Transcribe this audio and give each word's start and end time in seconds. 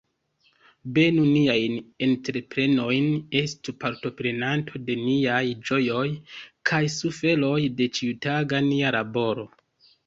Benu 0.93 1.25
niajn 1.33 1.75
entreprenojn, 2.05 3.11
estu 3.43 3.75
partoprenanto 3.85 4.83
de 4.89 4.99
niaj 5.03 5.45
ĝojoj 5.71 6.09
kaj 6.73 6.83
suferoj, 6.99 7.57
de 7.81 7.91
ĉiutaga 8.01 8.67
nia 8.75 8.99
laboro. 9.01 9.49